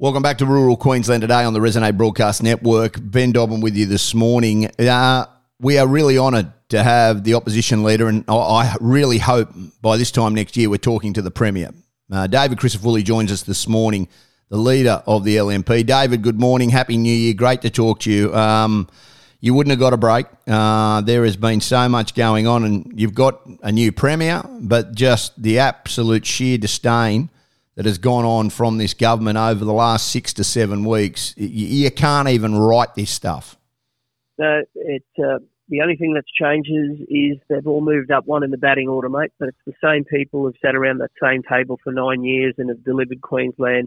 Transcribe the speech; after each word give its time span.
Welcome 0.00 0.22
back 0.22 0.38
to 0.38 0.46
Rural 0.46 0.76
Queensland 0.76 1.22
today 1.22 1.42
on 1.42 1.54
the 1.54 1.58
Resonate 1.58 1.96
Broadcast 1.96 2.40
Network. 2.40 2.98
Ben 3.02 3.32
Dobbin 3.32 3.60
with 3.60 3.74
you 3.74 3.84
this 3.84 4.14
morning. 4.14 4.70
Uh, 4.78 5.26
we 5.58 5.76
are 5.76 5.88
really 5.88 6.16
honoured 6.16 6.52
to 6.68 6.84
have 6.84 7.24
the 7.24 7.34
opposition 7.34 7.82
leader, 7.82 8.06
and 8.06 8.22
I 8.28 8.76
really 8.80 9.18
hope 9.18 9.50
by 9.82 9.96
this 9.96 10.12
time 10.12 10.36
next 10.36 10.56
year 10.56 10.70
we're 10.70 10.76
talking 10.76 11.14
to 11.14 11.20
the 11.20 11.32
Premier. 11.32 11.70
Uh, 12.12 12.28
David 12.28 12.58
Crisafulli 12.58 13.02
joins 13.02 13.32
us 13.32 13.42
this 13.42 13.66
morning, 13.66 14.06
the 14.50 14.56
leader 14.56 15.02
of 15.04 15.24
the 15.24 15.34
LNP. 15.34 15.84
David, 15.86 16.22
good 16.22 16.38
morning. 16.38 16.70
Happy 16.70 16.96
New 16.96 17.12
Year. 17.12 17.34
Great 17.34 17.62
to 17.62 17.70
talk 17.70 17.98
to 18.02 18.12
you. 18.12 18.32
Um, 18.36 18.86
you 19.40 19.52
wouldn't 19.52 19.72
have 19.72 19.80
got 19.80 19.94
a 19.94 19.96
break. 19.96 20.26
Uh, 20.46 21.00
there 21.00 21.24
has 21.24 21.36
been 21.36 21.60
so 21.60 21.88
much 21.88 22.14
going 22.14 22.46
on, 22.46 22.62
and 22.62 22.92
you've 22.94 23.14
got 23.14 23.44
a 23.64 23.72
new 23.72 23.90
Premier, 23.90 24.44
but 24.60 24.94
just 24.94 25.42
the 25.42 25.58
absolute 25.58 26.24
sheer 26.24 26.56
disdain 26.56 27.30
that 27.78 27.86
has 27.86 27.96
gone 27.96 28.24
on 28.24 28.50
from 28.50 28.76
this 28.76 28.92
government 28.92 29.38
over 29.38 29.64
the 29.64 29.72
last 29.72 30.08
six 30.10 30.32
to 30.32 30.42
seven 30.42 30.84
weeks. 30.84 31.32
You, 31.36 31.46
you 31.84 31.90
can't 31.92 32.28
even 32.28 32.58
write 32.58 32.96
this 32.96 33.08
stuff. 33.08 33.56
No, 34.36 34.64
it. 34.74 35.04
Uh, 35.16 35.38
the 35.68 35.80
only 35.82 35.94
thing 35.94 36.12
that's 36.12 36.26
changes 36.32 36.98
is 37.08 37.36
they've 37.48 37.68
all 37.68 37.80
moved 37.80 38.10
up 38.10 38.26
one 38.26 38.42
in 38.42 38.50
the 38.50 38.58
batting 38.58 38.88
order, 38.88 39.08
mate. 39.08 39.30
But 39.38 39.50
it's 39.50 39.58
the 39.64 39.74
same 39.80 40.02
people 40.02 40.42
who've 40.42 40.56
sat 40.60 40.74
around 40.74 40.98
that 40.98 41.12
same 41.22 41.44
table 41.44 41.78
for 41.84 41.92
nine 41.92 42.24
years 42.24 42.54
and 42.58 42.68
have 42.68 42.82
delivered 42.82 43.20
Queensland 43.20 43.86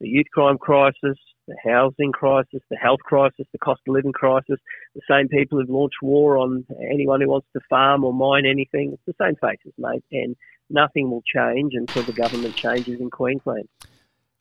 the 0.00 0.08
youth 0.08 0.26
crime 0.32 0.58
crisis, 0.58 1.18
the 1.46 1.56
housing 1.64 2.12
crisis, 2.12 2.60
the 2.70 2.76
health 2.76 3.00
crisis, 3.04 3.46
the 3.52 3.58
cost 3.58 3.80
of 3.86 3.94
living 3.94 4.12
crisis. 4.12 4.58
The 4.94 5.02
same 5.08 5.28
people 5.28 5.58
who've 5.58 5.68
launched 5.68 5.96
war 6.02 6.36
on 6.38 6.64
anyone 6.90 7.20
who 7.20 7.28
wants 7.28 7.48
to 7.52 7.60
farm 7.68 8.04
or 8.04 8.12
mine 8.12 8.46
anything. 8.46 8.92
It's 8.92 9.02
the 9.06 9.24
same 9.24 9.36
faces, 9.36 9.72
mate. 9.78 10.04
And 10.12 10.36
nothing 10.70 11.10
will 11.10 11.22
change 11.22 11.74
until 11.74 12.02
the 12.02 12.12
government 12.12 12.56
changes 12.56 13.00
in 13.00 13.10
Queensland. 13.10 13.68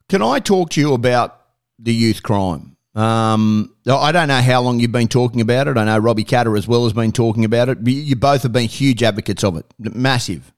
Can 0.07 0.21
I 0.21 0.39
talk 0.39 0.69
to 0.71 0.81
you 0.81 0.93
about 0.93 1.39
the 1.77 1.93
youth 1.93 2.23
crime? 2.23 2.77
Um, 2.95 3.75
I 3.87 4.11
don't 4.11 4.27
know 4.27 4.41
how 4.41 4.61
long 4.61 4.79
you've 4.79 4.91
been 4.91 5.07
talking 5.07 5.41
about 5.41 5.67
it. 5.67 5.77
I 5.77 5.85
know 5.85 5.97
Robbie 5.99 6.23
Katter 6.23 6.57
as 6.57 6.67
well 6.67 6.83
has 6.85 6.94
been 6.94 7.11
talking 7.11 7.45
about 7.45 7.69
it. 7.69 7.77
You 7.85 8.16
both 8.16 8.44
have 8.44 8.51
been 8.51 8.67
huge 8.67 9.03
advocates 9.03 9.44
of 9.44 9.55
it, 9.57 9.66
massive. 9.77 10.51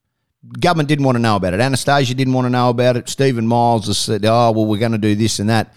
Government 0.59 0.89
didn't 0.89 1.06
want 1.06 1.16
to 1.16 1.22
know 1.22 1.36
about 1.36 1.53
it. 1.53 1.59
Annastacia 1.59 2.16
didn't 2.16 2.34
want 2.34 2.45
to 2.45 2.50
know 2.50 2.70
about 2.70 2.97
it. 2.97 3.08
Steven 3.09 3.45
Miles 3.45 3.88
has 3.88 3.97
said, 3.97 4.25
"Oh 4.25 4.52
well, 4.52 4.66
we're 4.66 4.80
going 4.80 4.92
to 4.92 4.98
do 4.98 5.16
this 5.16 5.39
and 5.39 5.50
that." 5.50 5.73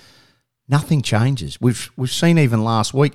Nothing 0.67 1.03
changes. 1.03 1.61
We've 1.61 1.91
we've 1.97 2.11
seen 2.11 2.39
even 2.39 2.65
last 2.65 2.95
week 2.95 3.13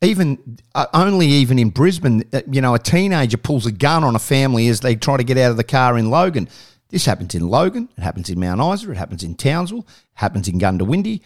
even 0.00 0.58
uh, 0.74 0.86
only 0.94 1.26
even 1.26 1.58
in 1.58 1.70
Brisbane, 1.70 2.24
uh, 2.32 2.42
you 2.50 2.60
know, 2.60 2.74
a 2.74 2.78
teenager 2.78 3.36
pulls 3.36 3.66
a 3.66 3.72
gun 3.72 4.04
on 4.04 4.14
a 4.14 4.20
family 4.20 4.68
as 4.68 4.80
they 4.80 4.94
try 4.94 5.16
to 5.16 5.24
get 5.24 5.36
out 5.38 5.50
of 5.50 5.56
the 5.56 5.64
car 5.64 5.98
in 5.98 6.10
Logan. 6.10 6.48
This 6.90 7.04
happens 7.04 7.34
in 7.34 7.48
Logan, 7.48 7.88
it 7.96 8.02
happens 8.02 8.30
in 8.30 8.40
Mount 8.40 8.60
Isa, 8.60 8.90
it 8.90 8.96
happens 8.96 9.22
in 9.22 9.34
Townsville, 9.34 9.80
it 9.80 9.86
happens 10.14 10.48
in 10.48 10.58
Goondiwindi. 10.58 11.20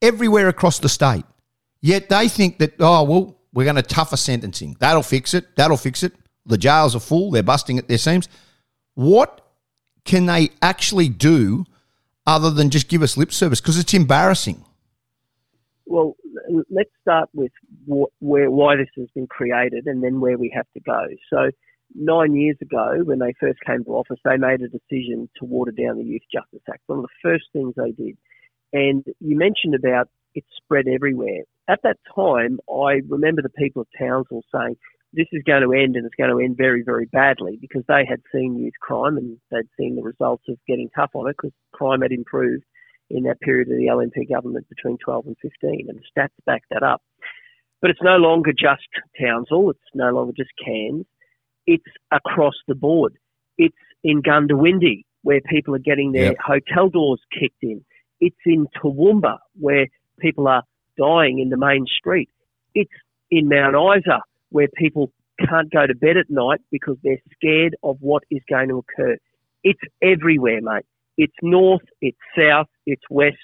everywhere 0.00 0.48
across 0.48 0.78
the 0.78 0.88
state. 0.88 1.24
Yet 1.82 2.08
they 2.08 2.28
think 2.28 2.58
that, 2.58 2.74
oh, 2.80 3.02
well, 3.02 3.36
we're 3.52 3.64
going 3.64 3.76
to 3.76 3.82
tougher 3.82 4.16
sentencing. 4.16 4.76
That'll 4.80 5.02
fix 5.02 5.34
it. 5.34 5.54
That'll 5.56 5.76
fix 5.76 6.02
it. 6.02 6.14
The 6.46 6.56
jails 6.56 6.96
are 6.96 7.00
full. 7.00 7.30
They're 7.30 7.42
busting 7.42 7.78
at 7.78 7.88
their 7.88 7.98
seams. 7.98 8.28
What 8.94 9.40
can 10.04 10.26
they 10.26 10.50
actually 10.62 11.08
do 11.08 11.64
other 12.26 12.50
than 12.50 12.70
just 12.70 12.88
give 12.88 13.02
us 13.02 13.16
lip 13.16 13.32
service? 13.32 13.60
Because 13.60 13.78
it's 13.78 13.94
embarrassing. 13.94 14.64
Well, 15.86 16.16
let's 16.70 16.90
start 17.02 17.28
with 17.34 17.52
where 17.86 18.50
why 18.50 18.76
this 18.76 18.88
has 18.96 19.08
been 19.14 19.26
created 19.26 19.86
and 19.86 20.02
then 20.02 20.20
where 20.20 20.38
we 20.38 20.52
have 20.54 20.66
to 20.74 20.80
go. 20.80 21.06
So, 21.30 21.50
nine 21.94 22.34
years 22.34 22.56
ago, 22.60 23.02
when 23.04 23.18
they 23.18 23.34
first 23.38 23.60
came 23.66 23.84
to 23.84 23.90
office, 23.90 24.18
they 24.24 24.36
made 24.36 24.60
a 24.62 24.68
decision 24.68 25.28
to 25.38 25.44
water 25.44 25.70
down 25.70 25.98
the 25.98 26.04
Youth 26.04 26.22
Justice 26.32 26.62
Act. 26.68 26.80
One 26.86 27.00
of 27.00 27.04
the 27.04 27.08
first 27.22 27.44
things 27.52 27.74
they 27.76 27.92
did. 27.92 28.16
And 28.72 29.04
you 29.20 29.36
mentioned 29.36 29.74
about 29.74 30.08
it 30.34 30.44
spread 30.56 30.88
everywhere. 30.88 31.42
At 31.68 31.80
that 31.82 31.98
time, 32.14 32.58
I 32.68 33.02
remember 33.08 33.40
the 33.40 33.48
people 33.48 33.82
of 33.82 33.88
Townsville 33.96 34.42
saying, 34.52 34.76
this 35.14 35.26
is 35.32 35.42
going 35.46 35.62
to 35.62 35.72
end 35.72 35.96
and 35.96 36.04
it's 36.04 36.14
going 36.16 36.30
to 36.30 36.42
end 36.42 36.56
very, 36.56 36.82
very 36.82 37.06
badly 37.06 37.56
because 37.60 37.82
they 37.86 38.04
had 38.08 38.20
seen 38.32 38.58
youth 38.58 38.74
crime 38.80 39.16
and 39.16 39.38
they'd 39.50 39.68
seen 39.78 39.96
the 39.96 40.02
results 40.02 40.44
of 40.48 40.58
getting 40.66 40.90
tough 40.94 41.10
on 41.14 41.28
it 41.28 41.36
because 41.36 41.52
crime 41.72 42.02
had 42.02 42.12
improved 42.12 42.64
in 43.10 43.24
that 43.24 43.40
period 43.40 43.68
of 43.68 43.76
the 43.76 43.86
LNP 43.86 44.28
government 44.28 44.68
between 44.68 44.98
12 44.98 45.26
and 45.26 45.36
15, 45.40 45.86
and 45.88 45.98
the 45.98 46.20
stats 46.20 46.44
back 46.46 46.62
that 46.70 46.82
up. 46.82 47.02
But 47.80 47.90
it's 47.90 48.02
no 48.02 48.16
longer 48.16 48.52
just 48.52 48.88
Townsville, 49.20 49.70
it's 49.70 49.80
no 49.94 50.10
longer 50.10 50.32
just 50.36 50.50
Cairns, 50.64 51.06
it's 51.66 51.84
across 52.10 52.54
the 52.66 52.74
board. 52.74 53.14
It's 53.58 53.76
in 54.02 54.22
Goondiwindi 54.22 55.04
where 55.22 55.40
people 55.40 55.74
are 55.74 55.80
getting 55.80 56.12
their 56.12 56.32
yep. 56.32 56.36
hotel 56.44 56.88
doors 56.88 57.20
kicked 57.32 57.62
in. 57.62 57.84
It's 58.20 58.36
in 58.44 58.66
Toowoomba, 58.82 59.38
where 59.58 59.86
people 60.18 60.48
are 60.48 60.62
dying 60.98 61.38
in 61.38 61.48
the 61.50 61.56
main 61.56 61.86
street. 61.86 62.30
It's 62.74 62.92
in 63.30 63.48
Mount 63.48 63.74
Isa, 63.74 64.20
where 64.54 64.68
people 64.76 65.10
can't 65.48 65.68
go 65.72 65.84
to 65.84 65.96
bed 65.96 66.16
at 66.16 66.30
night 66.30 66.60
because 66.70 66.96
they're 67.02 67.20
scared 67.34 67.74
of 67.82 67.96
what 67.98 68.22
is 68.30 68.40
going 68.48 68.68
to 68.68 68.78
occur. 68.78 69.16
It's 69.64 69.80
everywhere, 70.00 70.60
mate. 70.62 70.86
It's 71.16 71.34
north, 71.42 71.82
it's 72.00 72.16
south, 72.38 72.68
it's 72.86 73.02
west, 73.10 73.36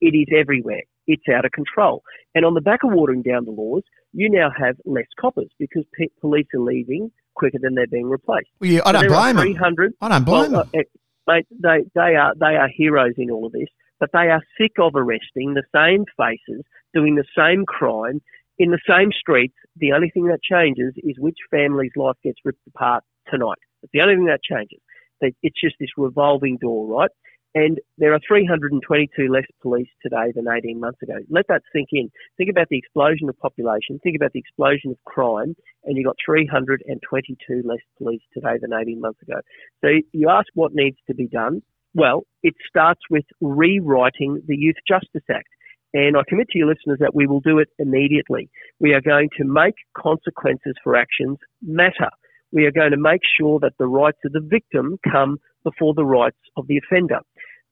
it 0.00 0.16
is 0.16 0.26
everywhere. 0.36 0.82
It's 1.06 1.22
out 1.32 1.44
of 1.44 1.52
control. 1.52 2.02
And 2.34 2.44
on 2.44 2.54
the 2.54 2.60
back 2.60 2.80
of 2.82 2.90
watering 2.92 3.22
down 3.22 3.44
the 3.44 3.52
laws, 3.52 3.84
you 4.12 4.28
now 4.28 4.50
have 4.58 4.74
less 4.84 5.06
coppers 5.20 5.50
because 5.60 5.84
pe- 5.96 6.08
police 6.20 6.48
are 6.52 6.60
leaving 6.60 7.12
quicker 7.36 7.58
than 7.62 7.76
they're 7.76 7.86
being 7.86 8.08
replaced. 8.08 8.48
Well, 8.60 8.68
yeah, 8.68 8.80
I 8.84 8.90
don't 8.90 9.06
blame 9.06 9.36
them. 9.36 9.94
I 10.00 10.08
don't 10.08 10.24
blame 10.24 10.50
well, 10.50 10.64
them. 10.64 10.70
Uh, 10.74 11.32
mate, 11.32 11.46
they, 11.62 11.84
they, 11.94 12.16
are, 12.16 12.34
they 12.34 12.56
are 12.56 12.68
heroes 12.76 13.14
in 13.18 13.30
all 13.30 13.46
of 13.46 13.52
this, 13.52 13.68
but 14.00 14.10
they 14.12 14.30
are 14.30 14.42
sick 14.60 14.72
of 14.80 14.96
arresting 14.96 15.54
the 15.54 15.62
same 15.72 16.06
faces, 16.16 16.64
doing 16.92 17.14
the 17.14 17.24
same 17.36 17.64
crime 17.66 18.20
in 18.58 18.70
the 18.70 18.80
same 18.88 19.10
streets. 19.12 19.54
The 19.76 19.92
only 19.92 20.10
thing 20.10 20.26
that 20.26 20.42
changes 20.42 20.94
is 20.96 21.16
which 21.18 21.36
family's 21.50 21.92
life 21.96 22.16
gets 22.24 22.38
ripped 22.44 22.66
apart 22.66 23.04
tonight. 23.30 23.58
It's 23.82 23.92
the 23.92 24.00
only 24.00 24.14
thing 24.16 24.26
that 24.26 24.42
changes. 24.42 24.80
It's 25.20 25.60
just 25.60 25.76
this 25.80 25.90
revolving 25.96 26.58
door, 26.58 26.86
right? 26.86 27.10
And 27.54 27.80
there 27.96 28.12
are 28.12 28.20
322 28.28 29.32
less 29.32 29.46
police 29.62 29.88
today 30.02 30.30
than 30.34 30.44
18 30.46 30.78
months 30.78 31.00
ago. 31.02 31.14
Let 31.30 31.46
that 31.48 31.62
sink 31.72 31.88
in. 31.92 32.10
Think 32.36 32.50
about 32.50 32.68
the 32.68 32.76
explosion 32.76 33.30
of 33.30 33.38
population. 33.38 33.98
Think 34.02 34.16
about 34.16 34.32
the 34.32 34.40
explosion 34.40 34.90
of 34.90 34.98
crime, 35.06 35.54
and 35.84 35.96
you've 35.96 36.04
got 36.04 36.16
322 36.24 37.62
less 37.64 37.78
police 37.96 38.20
today 38.34 38.58
than 38.60 38.74
18 38.74 39.00
months 39.00 39.22
ago. 39.22 39.40
So 39.82 39.88
you 40.12 40.28
ask 40.28 40.48
what 40.52 40.74
needs 40.74 40.98
to 41.06 41.14
be 41.14 41.28
done. 41.28 41.62
Well, 41.94 42.26
it 42.42 42.52
starts 42.68 43.00
with 43.08 43.24
rewriting 43.40 44.42
the 44.46 44.56
Youth 44.56 44.76
Justice 44.86 45.24
Act. 45.30 45.48
And 45.96 46.14
I 46.14 46.20
commit 46.28 46.48
to 46.50 46.58
your 46.58 46.68
listeners 46.68 46.98
that 47.00 47.14
we 47.14 47.26
will 47.26 47.40
do 47.40 47.58
it 47.58 47.68
immediately. 47.78 48.50
We 48.80 48.92
are 48.92 49.00
going 49.00 49.30
to 49.38 49.44
make 49.44 49.76
consequences 49.96 50.74
for 50.84 50.94
actions 50.94 51.38
matter 51.62 52.10
we 52.52 52.64
are 52.64 52.72
going 52.72 52.92
to 52.92 52.96
make 52.96 53.20
sure 53.38 53.58
that 53.60 53.74
the 53.78 53.86
rights 53.86 54.18
of 54.24 54.32
the 54.32 54.40
victim 54.40 54.98
come 55.10 55.38
before 55.64 55.94
the 55.94 56.04
rights 56.04 56.38
of 56.56 56.66
the 56.68 56.78
offender. 56.78 57.18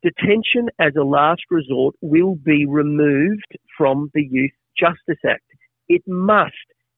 Detention 0.03 0.69
as 0.79 0.93
a 0.99 1.05
last 1.05 1.43
resort 1.51 1.95
will 2.03 2.35
be 2.35 2.67
removed 2.67 3.57
from 3.79 4.11
the 4.15 4.27
Youth 4.29 4.53
Justice 4.79 5.23
Act. 5.27 5.45
It 5.89 6.03
must. 6.07 6.53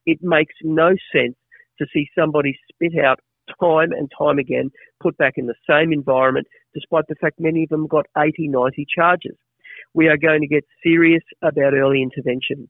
It 0.06 0.18
makes 0.22 0.54
no 0.62 0.94
sense 1.12 1.36
to 1.78 1.86
see 1.92 2.08
somebody 2.18 2.58
spit 2.72 2.98
out 2.98 3.20
time 3.60 3.92
and 3.92 4.10
time 4.18 4.38
again, 4.38 4.70
put 5.00 5.16
back 5.18 5.34
in 5.36 5.46
the 5.46 5.54
same 5.68 5.92
environment, 5.92 6.46
despite 6.74 7.04
the 7.08 7.14
fact 7.20 7.36
many 7.38 7.62
of 7.62 7.68
them 7.68 7.86
got 7.86 8.06
80, 8.18 8.48
90 8.48 8.84
charges. 8.92 9.36
We 9.96 10.08
are 10.08 10.18
going 10.18 10.42
to 10.42 10.46
get 10.46 10.66
serious 10.82 11.22
about 11.40 11.72
early 11.72 12.02
intervention. 12.02 12.68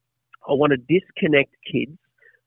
I 0.49 0.53
want 0.53 0.73
to 0.73 0.77
disconnect 0.77 1.57
kids 1.71 1.99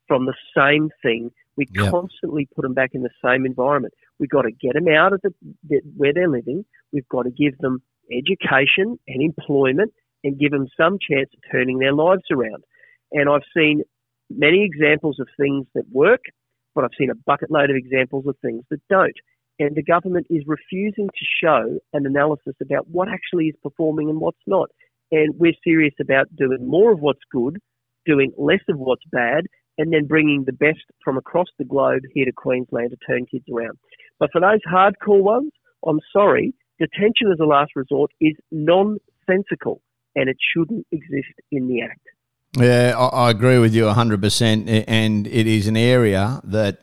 from 0.07 0.25
the 0.25 0.34
same 0.56 0.90
thing 1.03 1.31
we 1.57 1.67
yep. 1.73 1.91
constantly 1.91 2.47
put 2.56 2.62
them 2.62 2.73
back 2.73 2.91
in 2.94 3.01
the 3.01 3.09
same 3.22 3.45
environment. 3.45 3.94
We've 4.19 4.29
got 4.29 4.44
to 4.44 4.51
get 4.51 4.75
them 4.75 4.88
out 4.88 5.12
of 5.12 5.19
the, 5.22 5.34
the, 5.68 5.81
where 5.97 6.13
they're 6.13 6.29
living. 6.29 6.63
We've 6.94 7.07
got 7.09 7.23
to 7.23 7.29
give 7.29 7.57
them 7.57 7.81
education 8.09 8.97
and 9.06 9.22
employment 9.22 9.91
and 10.23 10.39
give 10.39 10.51
them 10.51 10.68
some 10.77 10.98
chance 10.98 11.30
of 11.33 11.51
turning 11.51 11.80
their 11.80 11.94
lives 11.94 12.24
around. 12.31 12.63
And 13.12 13.30
I've 13.30 13.44
seen 13.54 13.83
many 14.30 14.63
examples 14.63 15.19
of 15.19 15.27
things 15.38 15.65
that 15.75 15.83
work, 15.92 16.21
but 16.74 16.86
I've 16.86 16.98
seen 16.98 17.09
a 17.09 17.15
bucket 17.15 17.51
load 17.51 17.69
of 17.69 17.75
examples 17.75 18.25
of 18.27 18.38
things 18.42 18.63
that 18.69 18.80
don't. 18.89 19.18
And 19.59 19.75
the 19.75 19.83
government 19.83 20.27
is 20.29 20.44
refusing 20.47 21.07
to 21.07 21.25
show 21.44 21.79
an 21.94 22.06
analysis 22.06 22.56
about 22.61 22.88
what 22.89 23.09
actually 23.09 23.47
is 23.47 23.56
performing 23.61 24.09
and 24.09 24.19
what's 24.19 24.39
not. 24.47 24.69
And 25.11 25.35
we're 25.38 25.53
serious 25.63 25.94
about 26.00 26.33
doing 26.35 26.67
more 26.67 26.94
of 26.94 27.00
what's 27.00 27.19
good, 27.31 27.57
doing 28.06 28.31
less 28.38 28.61
of 28.69 28.77
what's 28.77 29.03
bad, 29.11 29.45
and 29.77 29.91
then 29.94 30.07
bringing 30.07 30.44
the 30.45 30.53
best 30.53 30.83
from 31.03 31.17
across 31.17 31.47
the 31.57 31.65
globe 31.65 32.03
here 32.13 32.25
to 32.25 32.31
Queensland 32.31 32.91
to 32.91 32.97
turn 33.06 33.25
kids 33.25 33.45
around. 33.53 33.77
But 34.19 34.29
for 34.31 34.41
those 34.41 34.59
hardcore 34.71 35.23
ones, 35.23 35.51
I'm 35.85 36.00
sorry, 36.13 36.53
detention 36.79 37.31
as 37.31 37.39
a 37.39 37.45
last 37.45 37.71
resort 37.75 38.11
is 38.19 38.35
nonsensical 38.51 39.81
and 40.15 40.29
it 40.29 40.38
shouldn't 40.53 40.85
exist 40.91 41.33
in 41.51 41.67
the 41.67 41.81
Act. 41.81 42.01
Yeah, 42.57 42.97
I, 42.97 43.29
agree 43.29 43.59
with 43.59 43.75
you 43.75 43.83
100%. 43.83 44.85
And 44.88 45.27
it 45.27 45.47
is 45.47 45.67
an 45.67 45.77
area 45.77 46.41
that 46.44 46.81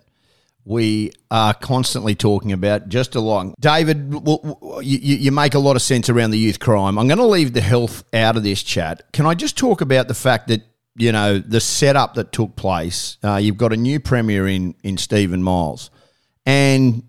we 0.66 1.12
are 1.30 1.54
constantly 1.54 2.16
talking 2.16 2.50
about 2.50 2.88
just 2.88 3.14
along. 3.14 3.54
David, 3.60 4.12
you, 4.82 5.30
make 5.30 5.54
a 5.54 5.60
lot 5.60 5.76
of 5.76 5.82
sense 5.82 6.10
around 6.10 6.32
the 6.32 6.38
youth 6.38 6.58
crime. 6.58 6.98
I'm 6.98 7.06
going 7.06 7.18
to 7.18 7.24
leave 7.24 7.52
the 7.52 7.60
health 7.60 8.02
out 8.12 8.36
of 8.36 8.42
this 8.42 8.64
chat. 8.64 9.12
Can 9.12 9.26
I 9.26 9.34
just 9.34 9.56
talk 9.56 9.80
about 9.80 10.08
the 10.08 10.14
fact 10.14 10.48
that 10.48 10.62
you 10.96 11.12
know 11.12 11.38
the 11.38 11.60
setup 11.60 12.14
that 12.14 12.32
took 12.32 12.56
place? 12.56 13.16
Uh, 13.22 13.36
you've 13.36 13.56
got 13.56 13.72
a 13.72 13.76
new 13.76 14.00
premier 14.00 14.48
in 14.48 14.74
in 14.82 14.98
Steven 14.98 15.40
Miles, 15.40 15.90
and 16.44 17.04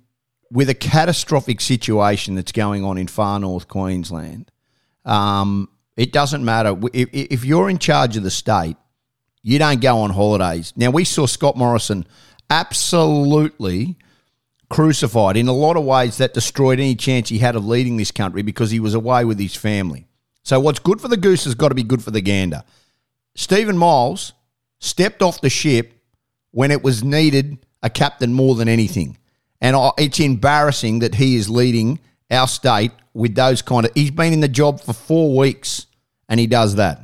with 0.52 0.70
a 0.70 0.76
catastrophic 0.76 1.60
situation 1.60 2.36
that's 2.36 2.52
going 2.52 2.86
on 2.86 3.00
in 3.00 3.08
far 3.08 3.40
north 3.40 3.68
Queensland, 3.68 4.52
um, 5.04 5.68
it 5.96 6.14
doesn't 6.14 6.46
matter 6.46 6.78
if, 6.94 7.10
if 7.12 7.44
you're 7.44 7.72
in 7.72 7.80
charge 7.80 8.18
of 8.18 8.24
the 8.24 8.32
state. 8.32 8.78
You 9.42 9.60
don't 9.60 9.80
go 9.80 10.00
on 10.00 10.10
holidays. 10.10 10.74
Now 10.76 10.92
we 10.92 11.06
saw 11.06 11.26
Scott 11.26 11.56
Morrison 11.56 12.06
absolutely 12.50 13.98
crucified. 14.70 15.38
In 15.38 15.48
a 15.48 15.54
lot 15.54 15.78
of 15.78 15.84
ways, 15.84 16.18
that 16.18 16.34
destroyed 16.34 16.80
any 16.80 16.96
chance 16.96 17.30
he 17.30 17.40
had 17.40 17.56
of 17.56 17.66
leading 17.66 17.98
this 17.98 18.12
country 18.12 18.42
because 18.42 18.72
he 18.72 18.80
was 18.80 18.94
away 18.94 19.26
with 19.26 19.40
his 19.40 19.56
family. 19.56 20.08
So, 20.44 20.60
what's 20.60 20.80
good 20.80 21.02
for 21.02 21.08
the 21.08 21.18
goose 21.18 21.44
has 21.46 21.56
got 21.56 21.70
to 21.70 21.76
be 21.76 21.84
good 21.84 22.04
for 22.04 22.12
the 22.12 22.22
gander. 22.22 22.64
Steven 23.36 23.78
Miles 23.78 24.34
stepped 24.80 25.22
off 25.22 25.42
the 25.42 25.50
ship 25.50 25.94
when 26.52 26.72
it 26.72 26.84
was 26.84 27.04
needed 27.04 27.58
a 27.84 27.90
captain 27.90 28.34
more 28.34 28.56
than 28.56 28.68
anything. 28.68 29.18
And 29.62 29.76
it's 29.98 30.20
embarrassing 30.20 31.00
that 31.00 31.16
he 31.16 31.36
is 31.36 31.50
leading 31.50 32.00
our 32.30 32.48
state 32.48 32.92
with 33.14 33.36
those 33.36 33.62
kind 33.62 33.86
of. 33.86 33.92
He's 33.96 34.12
been 34.12 34.34
in 34.34 34.40
the 34.40 34.48
job 34.48 34.82
for 34.82 34.94
four 34.94 35.36
weeks 35.36 35.88
and 36.30 36.40
he 36.40 36.48
does 36.48 36.76
that. 36.76 37.02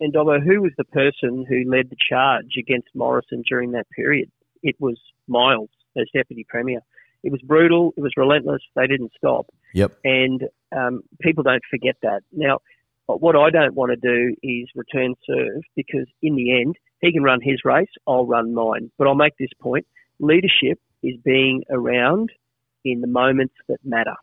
And 0.00 0.12
Dobbo, 0.12 0.40
who 0.40 0.62
was 0.62 0.72
the 0.76 0.84
person 0.84 1.44
who 1.48 1.68
led 1.68 1.90
the 1.90 1.96
charge 2.08 2.54
against 2.58 2.88
Morrison 2.94 3.42
during 3.48 3.72
that 3.72 3.90
period? 3.90 4.30
It 4.62 4.76
was 4.78 4.98
Miles 5.26 5.70
as 5.96 6.06
deputy 6.14 6.46
premier. 6.48 6.80
It 7.24 7.32
was 7.32 7.40
brutal. 7.42 7.92
It 7.96 8.00
was 8.00 8.12
relentless. 8.16 8.62
They 8.76 8.86
didn't 8.86 9.12
stop. 9.16 9.46
Yep. 9.74 9.98
And 10.04 10.44
um, 10.76 11.02
people 11.20 11.42
don't 11.42 11.62
forget 11.68 11.96
that. 12.02 12.22
Now, 12.32 12.58
what 13.06 13.34
I 13.34 13.50
don't 13.50 13.74
want 13.74 13.90
to 13.90 13.96
do 13.96 14.36
is 14.42 14.68
return 14.74 15.14
serve 15.26 15.62
because 15.74 16.06
in 16.22 16.36
the 16.36 16.60
end, 16.60 16.76
he 17.00 17.12
can 17.12 17.22
run 17.22 17.40
his 17.42 17.60
race. 17.64 17.88
I'll 18.06 18.26
run 18.26 18.54
mine. 18.54 18.90
But 18.98 19.08
I'll 19.08 19.14
make 19.14 19.36
this 19.38 19.50
point: 19.60 19.86
leadership 20.20 20.78
is 21.02 21.16
being 21.24 21.64
around 21.70 22.30
in 22.84 23.00
the 23.00 23.06
moments 23.06 23.54
that 23.68 23.78
matter. 23.84 24.14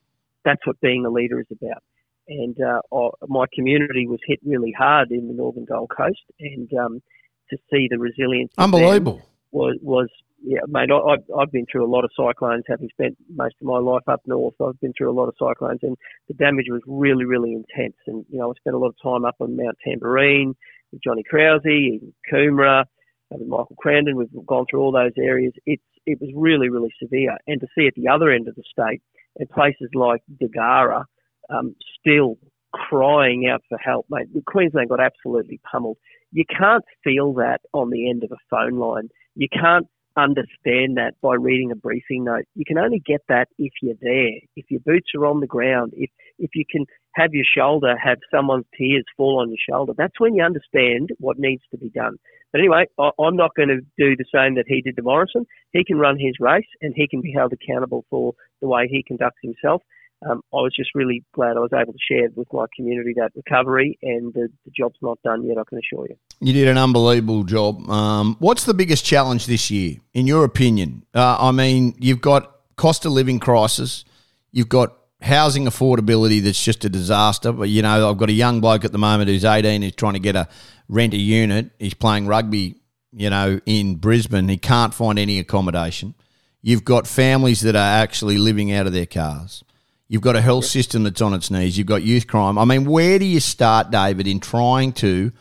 That's 0.45 0.65
what 0.65 0.79
being 0.79 1.05
a 1.05 1.09
leader 1.09 1.39
is 1.39 1.47
about 1.51 1.83
and 2.27 2.57
uh, 2.61 2.81
my 3.27 3.45
community 3.53 4.07
was 4.07 4.19
hit 4.25 4.39
really 4.45 4.73
hard 4.77 5.11
in 5.11 5.27
the 5.27 5.33
northern 5.33 5.65
Gold 5.65 5.91
Coast, 5.95 6.23
and 6.39 6.71
um, 6.73 7.01
to 7.49 7.57
see 7.71 7.87
the 7.89 7.99
resilience, 7.99 8.51
unbelievable, 8.57 9.21
was 9.51 9.77
was 9.81 10.09
yeah, 10.43 10.59
mate. 10.67 10.89
I, 10.91 11.15
I've 11.39 11.51
been 11.51 11.65
through 11.71 11.85
a 11.85 11.89
lot 11.89 12.03
of 12.03 12.11
cyclones, 12.15 12.63
having 12.67 12.89
spent 12.89 13.17
most 13.33 13.55
of 13.61 13.67
my 13.67 13.79
life 13.79 14.07
up 14.07 14.21
north. 14.25 14.53
I've 14.61 14.79
been 14.79 14.93
through 14.97 15.11
a 15.11 15.17
lot 15.19 15.27
of 15.27 15.35
cyclones, 15.39 15.79
and 15.81 15.97
the 16.27 16.33
damage 16.35 16.67
was 16.69 16.81
really, 16.85 17.25
really 17.25 17.53
intense. 17.53 17.95
And 18.07 18.25
you 18.29 18.39
know, 18.39 18.51
I 18.51 18.53
spent 18.59 18.75
a 18.75 18.79
lot 18.79 18.89
of 18.89 18.95
time 19.01 19.25
up 19.25 19.35
on 19.39 19.57
Mount 19.57 19.77
Tamborine 19.85 20.53
with 20.91 21.01
Johnny 21.03 21.23
Krause, 21.23 21.61
in 21.65 22.13
Coomera, 22.31 22.85
with 23.31 23.47
Michael 23.47 23.75
Crandon. 23.83 24.15
We've 24.15 24.45
gone 24.45 24.65
through 24.69 24.81
all 24.81 24.91
those 24.91 25.13
areas. 25.17 25.53
It's 25.65 25.83
it 26.05 26.19
was 26.21 26.29
really, 26.35 26.69
really 26.69 26.93
severe. 27.01 27.37
And 27.47 27.59
to 27.61 27.67
see 27.77 27.87
at 27.87 27.95
the 27.95 28.07
other 28.07 28.29
end 28.29 28.47
of 28.47 28.55
the 28.55 28.63
state, 28.69 29.01
in 29.37 29.47
places 29.47 29.89
like 29.93 30.21
Degarra, 30.41 31.05
um, 31.49 31.75
still 31.99 32.37
crying 32.73 33.47
out 33.51 33.61
for 33.69 33.77
help, 33.77 34.05
mate. 34.09 34.27
Queensland 34.45 34.89
got 34.89 34.99
absolutely 34.99 35.59
pummeled. 35.69 35.97
You 36.31 36.43
can't 36.45 36.83
feel 37.03 37.33
that 37.35 37.61
on 37.73 37.89
the 37.89 38.09
end 38.09 38.23
of 38.23 38.31
a 38.31 38.37
phone 38.49 38.77
line. 38.77 39.09
You 39.35 39.47
can't 39.49 39.87
understand 40.17 40.97
that 40.97 41.13
by 41.21 41.35
reading 41.35 41.71
a 41.71 41.75
briefing 41.75 42.23
note. 42.23 42.45
You 42.55 42.63
can 42.65 42.77
only 42.77 43.01
get 43.05 43.21
that 43.27 43.47
if 43.57 43.73
you're 43.81 43.95
there, 44.01 44.39
if 44.55 44.65
your 44.69 44.79
boots 44.79 45.09
are 45.15 45.25
on 45.25 45.39
the 45.39 45.47
ground, 45.47 45.93
if 45.95 46.09
if 46.37 46.51
you 46.53 46.65
can 46.69 46.85
have 47.15 47.33
your 47.33 47.45
shoulder, 47.45 47.95
have 47.97 48.17
someone's 48.33 48.65
tears 48.77 49.05
fall 49.15 49.39
on 49.39 49.49
your 49.49 49.57
shoulder. 49.69 49.93
That's 49.97 50.19
when 50.19 50.35
you 50.35 50.43
understand 50.43 51.11
what 51.19 51.39
needs 51.39 51.63
to 51.71 51.77
be 51.77 51.89
done. 51.89 52.17
But 52.51 52.59
anyway, 52.59 52.85
I, 52.99 53.09
I'm 53.19 53.35
not 53.35 53.55
going 53.55 53.69
to 53.69 53.81
do 53.97 54.15
the 54.15 54.25
same 54.33 54.55
that 54.55 54.65
he 54.67 54.81
did 54.81 54.97
to 54.97 55.01
Morrison. 55.01 55.45
He 55.71 55.83
can 55.85 55.97
run 55.97 56.17
his 56.19 56.35
race 56.39 56.67
and 56.81 56.93
he 56.95 57.07
can 57.07 57.21
be 57.21 57.31
held 57.31 57.53
accountable 57.53 58.05
for 58.09 58.33
the 58.61 58.67
way 58.67 58.87
he 58.89 59.03
conducts 59.03 59.39
himself 59.41 59.81
um, 60.29 60.41
I 60.53 60.57
was 60.57 60.73
just 60.75 60.91
really 60.95 61.23
glad 61.33 61.57
I 61.57 61.59
was 61.59 61.71
able 61.73 61.93
to 61.93 61.99
share 62.09 62.29
with 62.35 62.47
my 62.51 62.65
community 62.75 63.13
that 63.17 63.31
recovery, 63.35 63.97
and 64.01 64.33
the, 64.33 64.49
the 64.65 64.71
job's 64.71 64.97
not 65.01 65.19
done 65.23 65.45
yet. 65.45 65.57
I 65.57 65.63
can 65.67 65.77
assure 65.77 66.07
you. 66.09 66.15
You 66.39 66.53
did 66.53 66.67
an 66.67 66.77
unbelievable 66.77 67.43
job. 67.43 67.87
Um, 67.89 68.35
what's 68.39 68.65
the 68.65 68.73
biggest 68.73 69.05
challenge 69.05 69.45
this 69.45 69.69
year, 69.69 69.97
in 70.13 70.27
your 70.27 70.43
opinion? 70.43 71.05
Uh, 71.13 71.37
I 71.39 71.51
mean, 71.51 71.95
you've 71.99 72.21
got 72.21 72.55
cost 72.75 73.05
of 73.05 73.11
living 73.11 73.39
crisis, 73.39 74.05
you've 74.51 74.69
got 74.69 74.95
housing 75.21 75.65
affordability 75.65 76.41
that's 76.41 76.63
just 76.63 76.85
a 76.85 76.89
disaster. 76.89 77.51
But 77.51 77.69
you 77.69 77.81
know, 77.81 78.09
I've 78.09 78.17
got 78.17 78.29
a 78.29 78.33
young 78.33 78.61
bloke 78.61 78.85
at 78.85 78.91
the 78.91 78.97
moment 78.97 79.29
who's 79.29 79.45
18, 79.45 79.81
who's 79.81 79.95
trying 79.95 80.13
to 80.13 80.19
get 80.19 80.35
a 80.35 80.47
rent 80.87 81.13
a 81.13 81.17
unit. 81.17 81.71
He's 81.79 81.93
playing 81.93 82.27
rugby, 82.27 82.75
you 83.11 83.29
know, 83.29 83.59
in 83.65 83.95
Brisbane. 83.95 84.47
He 84.47 84.57
can't 84.57 84.93
find 84.93 85.19
any 85.19 85.39
accommodation. 85.39 86.15
You've 86.61 86.85
got 86.85 87.05
families 87.05 87.61
that 87.61 87.75
are 87.75 88.01
actually 88.01 88.37
living 88.37 88.71
out 88.71 88.87
of 88.87 88.93
their 88.93 89.05
cars. 89.05 89.63
You've 90.07 90.21
got 90.21 90.35
a 90.35 90.41
health 90.41 90.65
system 90.65 91.03
that's 91.03 91.21
on 91.21 91.33
its 91.33 91.49
knees. 91.49 91.77
You've 91.77 91.87
got 91.87 92.03
youth 92.03 92.27
crime. 92.27 92.57
I 92.57 92.65
mean, 92.65 92.85
where 92.85 93.17
do 93.17 93.25
you 93.25 93.39
start, 93.39 93.89
David, 93.89 94.27
in 94.27 94.39
trying 94.39 94.93
to 94.93 95.31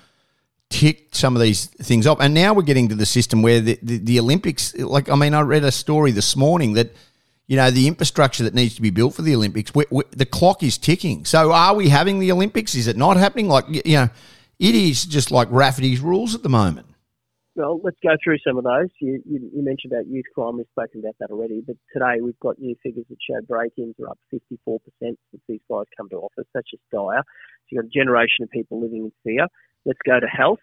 tick 0.70 1.08
some 1.12 1.36
of 1.36 1.42
these 1.42 1.66
things 1.66 2.06
up? 2.06 2.18
And 2.20 2.32
now 2.32 2.54
we're 2.54 2.62
getting 2.62 2.88
to 2.88 2.94
the 2.94 3.04
system 3.04 3.42
where 3.42 3.60
the, 3.60 3.78
the, 3.82 3.98
the 3.98 4.20
Olympics, 4.20 4.74
like, 4.78 5.10
I 5.10 5.16
mean, 5.16 5.34
I 5.34 5.42
read 5.42 5.64
a 5.64 5.72
story 5.72 6.12
this 6.12 6.34
morning 6.34 6.72
that, 6.74 6.94
you 7.46 7.56
know, 7.56 7.70
the 7.70 7.86
infrastructure 7.86 8.42
that 8.44 8.54
needs 8.54 8.74
to 8.76 8.82
be 8.82 8.88
built 8.88 9.14
for 9.14 9.20
the 9.20 9.34
Olympics, 9.34 9.74
we, 9.74 9.84
we, 9.90 10.02
the 10.12 10.24
clock 10.24 10.62
is 10.62 10.78
ticking. 10.78 11.26
So 11.26 11.52
are 11.52 11.74
we 11.74 11.90
having 11.90 12.18
the 12.18 12.32
Olympics? 12.32 12.74
Is 12.74 12.86
it 12.86 12.96
not 12.96 13.18
happening? 13.18 13.48
Like, 13.48 13.66
you 13.68 13.96
know, 13.96 14.08
it 14.58 14.74
is 14.74 15.04
just 15.04 15.30
like 15.30 15.48
Rafferty's 15.50 16.00
rules 16.00 16.34
at 16.34 16.42
the 16.42 16.48
moment. 16.48 16.86
Well, 17.56 17.80
let's 17.84 17.98
go 18.02 18.16
through 18.22 18.38
some 18.44 18.58
of 18.58 18.64
those. 18.64 18.88
You, 19.00 19.22
you, 19.24 19.38
you, 19.54 19.62
mentioned 19.62 19.92
about 19.92 20.08
youth 20.08 20.26
crime. 20.34 20.56
We've 20.56 20.66
spoken 20.72 20.98
about 20.98 21.14
that 21.20 21.30
already. 21.30 21.62
But 21.64 21.76
today 21.92 22.20
we've 22.20 22.38
got 22.40 22.58
new 22.58 22.74
figures 22.82 23.06
that 23.08 23.16
show 23.22 23.40
break-ins 23.46 23.94
are 24.00 24.10
up 24.10 24.18
54% 24.34 24.80
since 25.00 25.18
these 25.48 25.60
guys 25.70 25.84
come 25.96 26.08
to 26.10 26.16
office. 26.16 26.48
That's 26.52 26.68
just 26.68 26.82
dire. 26.90 27.22
So 27.22 27.66
you've 27.70 27.82
got 27.82 27.86
a 27.86 27.96
generation 27.96 28.42
of 28.42 28.50
people 28.50 28.80
living 28.82 29.04
in 29.04 29.12
fear. 29.22 29.46
Let's 29.86 30.00
go 30.04 30.18
to 30.18 30.26
health. 30.26 30.58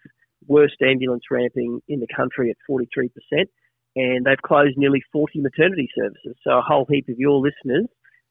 Worst 0.46 0.76
ambulance 0.82 1.24
ramping 1.30 1.80
in 1.88 2.00
the 2.00 2.08
country 2.14 2.50
at 2.50 2.56
43%. 2.68 3.08
And 3.96 4.26
they've 4.26 4.42
closed 4.44 4.76
nearly 4.76 5.00
40 5.12 5.40
maternity 5.40 5.88
services. 5.96 6.36
So 6.44 6.58
a 6.58 6.62
whole 6.62 6.86
heap 6.90 7.08
of 7.08 7.16
your 7.16 7.40
listeners 7.40 7.88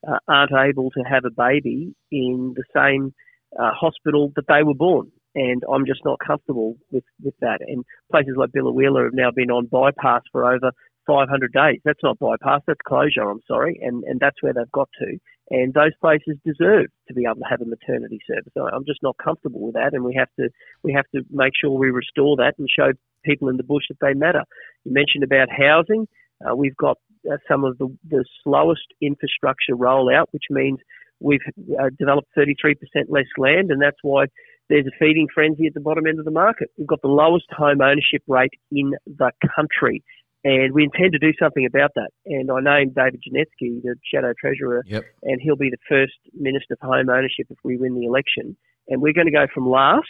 uh, 0.07 0.17
aren't 0.27 0.51
able 0.51 0.91
to 0.91 1.01
have 1.01 1.25
a 1.25 1.31
baby 1.31 1.95
in 2.11 2.53
the 2.55 2.63
same 2.75 3.15
uh, 3.59 3.71
hospital 3.73 4.31
that 4.35 4.45
they 4.47 4.61
were 4.61 4.75
born 4.75 5.11
and 5.35 5.63
I'm 5.71 5.85
just 5.85 6.01
not 6.05 6.19
comfortable 6.25 6.75
with, 6.91 7.03
with 7.23 7.35
that. 7.41 7.59
And 7.61 7.83
places 8.11 8.33
like 8.37 8.51
Biloela 8.51 9.05
have 9.05 9.13
now 9.13 9.31
been 9.31 9.51
on 9.51 9.67
bypass 9.67 10.21
for 10.31 10.53
over 10.53 10.71
500 11.07 11.51
days. 11.51 11.79
That's 11.83 12.03
not 12.03 12.19
bypass, 12.19 12.61
that's 12.67 12.79
closure, 12.87 13.29
I'm 13.29 13.41
sorry, 13.47 13.79
and, 13.81 14.03
and 14.03 14.19
that's 14.19 14.41
where 14.41 14.53
they've 14.53 14.71
got 14.71 14.89
to. 14.99 15.17
And 15.49 15.73
those 15.73 15.91
places 15.99 16.37
deserve 16.45 16.87
to 17.07 17.13
be 17.13 17.23
able 17.25 17.41
to 17.41 17.49
have 17.49 17.61
a 17.61 17.65
maternity 17.65 18.19
service. 18.25 18.53
I'm 18.55 18.85
just 18.85 19.03
not 19.03 19.17
comfortable 19.21 19.61
with 19.61 19.73
that, 19.73 19.93
and 19.93 20.03
we 20.03 20.15
have 20.15 20.29
to 20.39 20.49
we 20.81 20.93
have 20.93 21.03
to 21.13 21.23
make 21.29 21.51
sure 21.59 21.71
we 21.71 21.89
restore 21.89 22.37
that 22.37 22.53
and 22.57 22.69
show 22.73 22.93
people 23.25 23.49
in 23.49 23.57
the 23.57 23.63
bush 23.63 23.83
that 23.89 23.97
they 23.99 24.13
matter. 24.13 24.43
You 24.85 24.93
mentioned 24.93 25.25
about 25.25 25.49
housing. 25.51 26.07
Uh, 26.41 26.55
we've 26.55 26.77
got 26.77 26.97
uh, 27.29 27.35
some 27.49 27.65
of 27.65 27.77
the, 27.77 27.87
the 28.09 28.23
slowest 28.43 28.87
infrastructure 29.01 29.75
rollout, 29.75 30.25
which 30.31 30.45
means 30.49 30.79
we've 31.19 31.41
uh, 31.79 31.89
developed 31.99 32.29
33% 32.37 32.75
less 33.09 33.25
land, 33.37 33.71
and 33.71 33.81
that's 33.81 33.99
why 34.01 34.25
there's 34.71 34.87
a 34.87 34.97
feeding 34.97 35.27
frenzy 35.33 35.67
at 35.67 35.73
the 35.73 35.81
bottom 35.81 36.07
end 36.07 36.17
of 36.17 36.25
the 36.25 36.31
market. 36.31 36.69
We've 36.77 36.87
got 36.87 37.01
the 37.01 37.09
lowest 37.09 37.45
home 37.51 37.81
ownership 37.81 38.23
rate 38.27 38.53
in 38.71 38.93
the 39.05 39.31
country. 39.55 40.03
And 40.43 40.73
we 40.73 40.83
intend 40.83 41.11
to 41.11 41.19
do 41.19 41.33
something 41.37 41.65
about 41.65 41.91
that. 41.95 42.09
And 42.25 42.49
I 42.49 42.61
named 42.61 42.95
David 42.95 43.21
Janetzki 43.21 43.83
the 43.83 43.95
Shadow 44.11 44.33
Treasurer, 44.39 44.83
yep. 44.87 45.03
and 45.21 45.39
he'll 45.39 45.55
be 45.55 45.69
the 45.69 45.77
first 45.87 46.17
Minister 46.33 46.77
for 46.79 46.87
Home 46.87 47.09
Ownership 47.09 47.47
if 47.49 47.57
we 47.63 47.77
win 47.77 47.93
the 47.93 48.05
election. 48.05 48.57
And 48.87 49.01
we're 49.01 49.13
going 49.13 49.27
to 49.27 49.31
go 49.31 49.45
from 49.53 49.69
last 49.69 50.07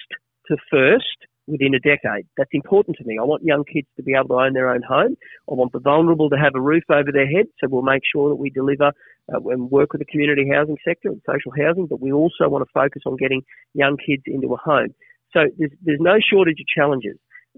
to 0.47 0.55
first 0.69 1.27
within 1.51 1.75
a 1.75 1.79
decade. 1.79 2.25
That's 2.37 2.49
important 2.53 2.97
to 2.97 3.03
me. 3.03 3.17
I 3.19 3.23
want 3.23 3.43
young 3.43 3.63
kids 3.63 3.87
to 3.97 4.03
be 4.03 4.13
able 4.13 4.29
to 4.29 4.41
own 4.41 4.53
their 4.53 4.71
own 4.71 4.81
home. 4.81 5.17
I 5.49 5.53
want 5.53 5.73
the 5.73 5.79
vulnerable 5.79 6.29
to 6.29 6.37
have 6.37 6.55
a 6.55 6.61
roof 6.61 6.83
over 6.89 7.11
their 7.11 7.27
head. 7.27 7.47
So 7.59 7.67
we'll 7.69 7.81
make 7.81 8.03
sure 8.11 8.29
that 8.29 8.35
we 8.35 8.49
deliver 8.49 8.91
uh, 9.33 9.39
and 9.49 9.69
work 9.69 9.93
with 9.93 9.99
the 9.99 10.05
community 10.05 10.49
housing 10.51 10.77
sector 10.83 11.09
and 11.09 11.21
social 11.25 11.51
housing, 11.51 11.87
but 11.87 12.01
we 12.01 12.11
also 12.11 12.49
want 12.49 12.65
to 12.65 12.71
focus 12.73 13.03
on 13.05 13.17
getting 13.17 13.43
young 13.73 13.97
kids 13.97 14.23
into 14.25 14.53
a 14.53 14.57
home. 14.57 14.95
So 15.33 15.41
there's, 15.57 15.71
there's 15.83 16.01
no 16.01 16.17
shortage 16.19 16.59
of 16.59 16.67
challenges. 16.67 17.17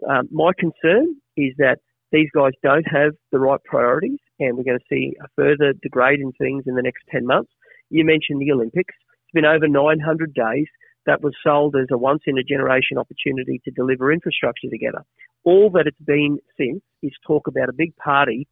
Um, 0.10 0.28
my 0.32 0.52
concern 0.58 1.16
is 1.38 1.54
that 1.58 1.78
these 2.12 2.30
guys 2.36 2.52
don't 2.62 2.86
have 2.88 3.14
the 3.32 3.40
right 3.40 3.60
priorities, 3.64 4.20
and 4.40 4.58
we're 4.58 4.64
going 4.64 4.80
to 4.80 4.86
see 4.90 5.16
a 5.24 5.28
further 5.36 5.74
degrade 5.82 6.20
in 6.20 6.32
things 6.34 6.64
in 6.68 6.76
the 6.76 6.82
next 6.82 7.04
10 7.12 7.26
months. 7.26 7.52
You 7.90 8.06
mentioned 8.06 8.42
the 8.42 8.52
Olympics. 8.52 8.94
It's 8.94 9.34
been 9.34 9.46
over 9.46 9.68
900 9.68 10.34
days 10.34 10.68
that 11.06 11.22
was 11.22 11.34
sold 11.44 11.76
as 11.76 11.88
a 11.92 11.98
once 11.98 12.22
in 12.26 12.38
a 12.38 12.44
generation 12.44 12.98
opportunity 12.98 13.62
to 13.66 13.72
deliver 13.72 14.12
infrastructure 14.12 14.70
together. 14.70 15.04
All 15.44 15.70
that 15.72 15.88
it's 15.88 16.00
been 16.00 16.40
since 16.58 16.82
is 17.02 17.12
talk 17.28 17.48
about 17.48 17.70
a 17.70 17.74
big 17.74 17.96
party 17.98 18.48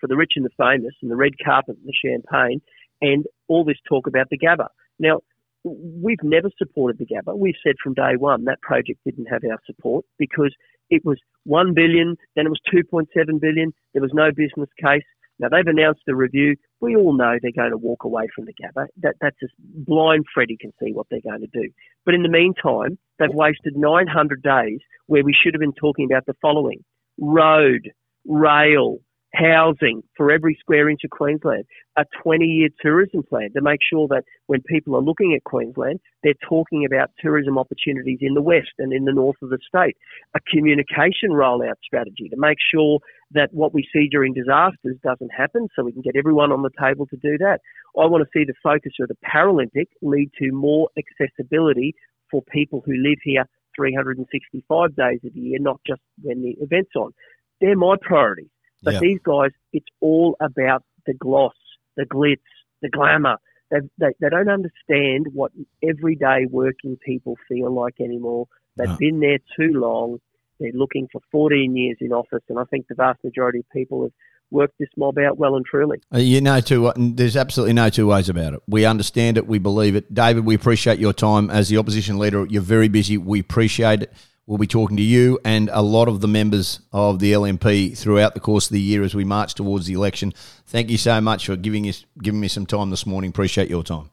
for 0.00 0.06
the 0.06 0.16
rich 0.16 0.32
and 0.36 0.44
the 0.44 0.50
famous 0.56 0.94
and 1.02 1.10
the 1.10 1.16
red 1.16 1.32
carpet 1.44 1.76
and 1.76 1.86
the 1.86 1.92
champagne 2.04 2.60
and 3.02 3.26
all 3.48 3.64
this 3.64 3.78
talk 3.88 4.06
about 4.06 4.28
the 4.30 4.38
Gabba. 4.38 4.68
Now, 4.98 5.20
we've 5.64 6.22
never 6.22 6.50
supported 6.56 6.98
the 6.98 7.06
Gabba. 7.06 7.36
We've 7.36 7.54
said 7.62 7.74
from 7.82 7.94
day 7.94 8.16
one 8.16 8.44
that 8.44 8.60
project 8.62 9.00
didn't 9.04 9.26
have 9.26 9.42
our 9.44 9.58
support 9.66 10.04
because 10.18 10.54
it 10.88 11.04
was 11.04 11.18
1 11.44 11.74
billion, 11.74 12.16
then 12.34 12.46
it 12.46 12.50
was 12.50 12.60
2.7 12.72 13.40
billion. 13.40 13.72
There 13.92 14.02
was 14.02 14.12
no 14.14 14.30
business 14.30 14.68
case. 14.82 15.04
Now 15.40 15.48
they've 15.48 15.66
announced 15.66 16.02
the 16.06 16.14
review. 16.14 16.56
We 16.80 16.96
all 16.96 17.16
know 17.16 17.36
they're 17.40 17.50
going 17.56 17.70
to 17.70 17.78
walk 17.78 18.04
away 18.04 18.28
from 18.34 18.44
the 18.44 18.52
Gabba. 18.52 18.86
That, 19.02 19.14
that's 19.20 19.36
just 19.40 19.54
blind 19.58 20.26
Freddie 20.32 20.58
can 20.60 20.72
see 20.82 20.92
what 20.92 21.06
they're 21.10 21.20
going 21.24 21.40
to 21.40 21.46
do. 21.46 21.70
But 22.04 22.14
in 22.14 22.22
the 22.22 22.28
meantime, 22.28 22.98
they've 23.18 23.28
wasted 23.32 23.76
900 23.76 24.42
days 24.42 24.80
where 25.06 25.24
we 25.24 25.34
should 25.34 25.54
have 25.54 25.60
been 25.60 25.72
talking 25.72 26.04
about 26.04 26.26
the 26.26 26.34
following: 26.42 26.84
road, 27.18 27.90
rail, 28.26 28.98
housing 29.34 30.02
for 30.16 30.30
every 30.30 30.56
square 30.60 30.88
inch 30.88 31.00
of 31.04 31.10
Queensland, 31.10 31.64
a 31.96 32.04
20 32.22 32.44
year 32.44 32.68
tourism 32.80 33.22
plan 33.22 33.50
to 33.54 33.62
make 33.62 33.80
sure 33.88 34.08
that 34.08 34.24
when 34.46 34.60
people 34.62 34.96
are 34.96 35.02
looking 35.02 35.34
at 35.34 35.44
Queensland, 35.44 36.00
they're 36.22 36.34
talking 36.48 36.84
about 36.84 37.10
tourism 37.20 37.58
opportunities 37.58 38.18
in 38.20 38.34
the 38.34 38.42
west 38.42 38.72
and 38.78 38.92
in 38.92 39.04
the 39.04 39.12
north 39.12 39.36
of 39.42 39.50
the 39.50 39.58
state, 39.66 39.96
a 40.34 40.40
communication 40.52 41.30
rollout 41.30 41.74
strategy 41.84 42.28
to 42.28 42.36
make 42.36 42.58
sure 42.72 42.98
that 43.32 43.52
what 43.52 43.72
we 43.72 43.86
see 43.92 44.08
during 44.08 44.34
disasters 44.34 44.96
doesn't 45.02 45.30
happen 45.30 45.68
so 45.74 45.84
we 45.84 45.92
can 45.92 46.02
get 46.02 46.16
everyone 46.16 46.50
on 46.50 46.62
the 46.62 46.70
table 46.80 47.06
to 47.06 47.16
do 47.16 47.38
that. 47.38 47.60
I 47.98 48.06
want 48.06 48.24
to 48.24 48.38
see 48.38 48.44
the 48.44 48.54
focus 48.62 48.92
of 49.00 49.08
the 49.08 49.16
Paralympic 49.24 49.86
lead 50.02 50.30
to 50.38 50.52
more 50.52 50.88
accessibility 50.98 51.94
for 52.30 52.42
people 52.42 52.82
who 52.84 52.92
live 52.96 53.18
here 53.22 53.44
365 53.76 54.96
days 54.96 55.20
of 55.24 55.34
the 55.34 55.40
year, 55.40 55.58
not 55.60 55.80
just 55.86 56.00
when 56.22 56.42
the 56.42 56.56
event's 56.60 56.94
on. 56.96 57.12
They're 57.60 57.76
my 57.76 57.96
priorities. 58.00 58.50
But 58.82 58.94
yeah. 58.94 59.00
these 59.00 59.20
guys, 59.24 59.50
it's 59.72 59.86
all 60.00 60.36
about 60.40 60.82
the 61.06 61.14
gloss, 61.14 61.54
the 61.96 62.04
glitz, 62.04 62.38
the 62.82 62.88
glamour. 62.88 63.36
They, 63.70 63.78
they, 63.98 64.08
they 64.20 64.28
don't 64.28 64.48
understand 64.48 65.26
what 65.32 65.52
everyday 65.82 66.46
working 66.50 66.96
people 66.96 67.36
feel 67.48 67.72
like 67.72 68.00
anymore. 68.00 68.46
They've 68.76 68.88
no. 68.88 68.96
been 68.96 69.20
there 69.20 69.38
too 69.56 69.78
long. 69.78 70.18
They're 70.60 70.70
looking 70.72 71.08
for 71.10 71.20
14 71.32 71.76
years 71.76 71.96
in 72.00 72.12
office, 72.12 72.42
and 72.48 72.58
I 72.58 72.64
think 72.64 72.86
the 72.86 72.94
vast 72.94 73.24
majority 73.24 73.60
of 73.60 73.70
people 73.70 74.02
have 74.02 74.12
worked 74.50 74.78
this 74.78 74.88
mob 74.96 75.18
out 75.18 75.38
well 75.38 75.56
and 75.56 75.64
truly. 75.64 76.00
Uh, 76.12 76.18
you 76.18 76.40
know, 76.40 76.60
two, 76.60 76.92
there's 76.96 77.36
absolutely 77.36 77.72
no 77.72 77.88
two 77.88 78.06
ways 78.06 78.28
about 78.28 78.54
it. 78.54 78.60
We 78.68 78.84
understand 78.84 79.36
it. 79.36 79.46
We 79.46 79.58
believe 79.58 79.96
it. 79.96 80.12
David, 80.12 80.44
we 80.44 80.54
appreciate 80.54 80.98
your 80.98 81.12
time 81.12 81.50
as 81.50 81.68
the 81.68 81.78
opposition 81.78 82.18
leader. 82.18 82.46
You're 82.46 82.62
very 82.62 82.88
busy. 82.88 83.16
We 83.16 83.40
appreciate 83.40 84.02
it. 84.02 84.12
We'll 84.46 84.58
be 84.58 84.66
talking 84.66 84.96
to 84.96 85.02
you 85.02 85.38
and 85.44 85.70
a 85.72 85.80
lot 85.80 86.08
of 86.08 86.20
the 86.20 86.26
members 86.26 86.80
of 86.92 87.20
the 87.20 87.32
LNP 87.32 87.96
throughout 87.96 88.34
the 88.34 88.40
course 88.40 88.66
of 88.66 88.72
the 88.72 88.80
year 88.80 89.04
as 89.04 89.14
we 89.14 89.22
march 89.22 89.54
towards 89.54 89.86
the 89.86 89.92
election. 89.92 90.34
Thank 90.66 90.90
you 90.90 90.98
so 90.98 91.20
much 91.20 91.46
for 91.46 91.54
giving 91.54 91.88
us 91.88 92.04
giving 92.20 92.40
me 92.40 92.48
some 92.48 92.66
time 92.66 92.90
this 92.90 93.06
morning. 93.06 93.30
Appreciate 93.30 93.70
your 93.70 93.84
time. 93.84 94.10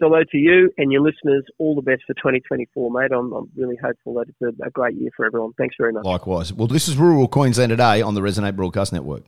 Hello 0.00 0.20
to 0.32 0.36
you 0.36 0.72
and 0.76 0.90
your 0.90 1.02
listeners. 1.02 1.44
All 1.58 1.76
the 1.76 1.82
best 1.82 2.02
for 2.06 2.14
2024, 2.14 2.90
mate. 2.90 3.12
I'm, 3.12 3.32
I'm 3.32 3.48
really 3.56 3.76
hopeful 3.76 4.14
that 4.14 4.26
it's 4.28 4.60
a, 4.60 4.66
a 4.66 4.70
great 4.70 4.96
year 4.96 5.10
for 5.16 5.24
everyone. 5.24 5.52
Thanks 5.56 5.76
very 5.78 5.92
much. 5.92 6.04
Likewise. 6.04 6.52
Well, 6.52 6.66
this 6.66 6.88
is 6.88 6.96
Rural 6.96 7.28
Queensland 7.28 7.70
today 7.70 8.02
on 8.02 8.14
the 8.14 8.20
Resonate 8.20 8.56
Broadcast 8.56 8.92
Network. 8.92 9.22